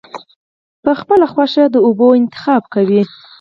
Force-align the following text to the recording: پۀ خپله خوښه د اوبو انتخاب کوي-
پۀ 0.83 0.91
خپله 1.01 1.25
خوښه 1.33 1.63
د 1.69 1.75
اوبو 1.85 2.07
انتخاب 2.19 2.63
کوي- 2.73 3.01